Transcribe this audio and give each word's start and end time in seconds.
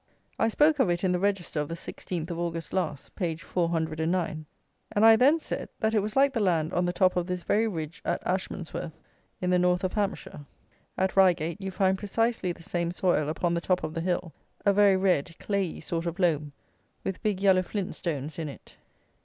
I 0.39 0.47
spoke 0.47 0.79
of 0.79 0.89
it 0.89 1.03
in 1.03 1.11
the 1.11 1.19
Register 1.19 1.59
of 1.59 1.67
the 1.67 1.75
16th 1.75 2.31
of 2.31 2.39
August 2.39 2.73
last, 2.73 3.15
page 3.15 3.43
409, 3.43 4.47
and 4.93 5.05
I 5.05 5.15
then 5.15 5.39
said, 5.39 5.69
that 5.79 5.93
it 5.93 5.99
was 5.99 6.15
like 6.15 6.33
the 6.33 6.39
land 6.39 6.73
on 6.73 6.85
the 6.85 6.91
top 6.91 7.15
of 7.15 7.27
this 7.27 7.43
very 7.43 7.67
ridge 7.67 8.01
at 8.03 8.19
Ashmansworth 8.25 8.93
in 9.41 9.51
the 9.51 9.59
north 9.59 9.83
of 9.83 9.93
Hampshire. 9.93 10.43
At 10.97 11.15
Reigate 11.15 11.61
you 11.61 11.69
find 11.69 11.99
precisely 11.99 12.51
the 12.51 12.63
same 12.63 12.91
soil 12.91 13.29
upon 13.29 13.53
the 13.53 13.61
top 13.61 13.83
of 13.83 13.93
the 13.93 14.01
hill, 14.01 14.33
a 14.65 14.73
very 14.73 14.97
red, 14.97 15.37
clayey 15.37 15.79
sort 15.79 16.07
of 16.07 16.17
loam, 16.17 16.51
with 17.03 17.21
big 17.21 17.39
yellow 17.39 17.61
flint 17.61 17.93
stones 17.93 18.39
in 18.39 18.49
it. 18.49 18.77